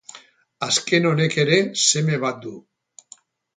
Azken 0.67 1.05
honek 1.09 1.37
ere 1.45 1.61
seme 1.83 2.19
bat 2.27 2.43
du. 2.49 2.57